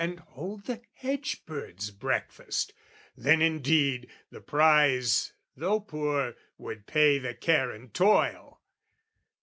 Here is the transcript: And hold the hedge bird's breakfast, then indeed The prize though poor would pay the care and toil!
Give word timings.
And 0.03 0.19
hold 0.19 0.65
the 0.65 0.81
hedge 0.95 1.45
bird's 1.45 1.91
breakfast, 1.91 2.73
then 3.15 3.39
indeed 3.39 4.09
The 4.31 4.41
prize 4.41 5.33
though 5.55 5.79
poor 5.79 6.35
would 6.57 6.87
pay 6.87 7.19
the 7.19 7.35
care 7.35 7.69
and 7.69 7.93
toil! 7.93 8.61